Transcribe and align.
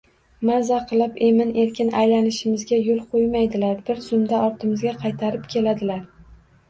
—Mazza 0.49 0.77
qilib 0.91 1.19
emin-erkin 1.25 1.91
aylanishimizga 2.03 2.81
yo’l 2.87 3.03
qo’ymaydilar. 3.13 3.79
Bir 3.91 4.01
zumda 4.09 4.41
ortimizga 4.49 4.95
qaytarib 5.05 5.47
keladilar. 5.57 6.03